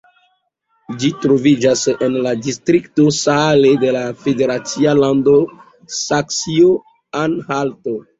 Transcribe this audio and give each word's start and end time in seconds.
Ĝi 1.01 1.09
troviĝas 1.25 1.83
en 2.05 2.15
la 2.27 2.31
distrikto 2.45 3.05
Saale 3.17 3.73
de 3.83 3.91
la 3.97 4.01
federacia 4.23 4.95
lando 5.01 5.35
Saksio-Anhalto. 5.99 7.95